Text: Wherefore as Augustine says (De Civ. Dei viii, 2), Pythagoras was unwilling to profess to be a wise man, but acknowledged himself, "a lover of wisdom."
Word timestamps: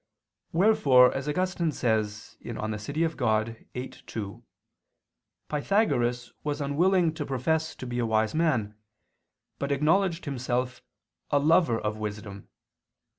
Wherefore 0.51 1.13
as 1.13 1.29
Augustine 1.29 1.71
says 1.71 2.35
(De 2.41 2.45
Civ. 2.79 3.15
Dei 3.15 3.43
viii, 3.71 3.89
2), 3.89 4.43
Pythagoras 5.47 6.33
was 6.43 6.59
unwilling 6.59 7.13
to 7.13 7.23
profess 7.23 7.75
to 7.75 7.85
be 7.85 7.99
a 7.99 8.05
wise 8.07 8.33
man, 8.33 8.73
but 9.59 9.71
acknowledged 9.71 10.25
himself, 10.25 10.81
"a 11.29 11.37
lover 11.37 11.77
of 11.79 11.97
wisdom." 11.97 12.49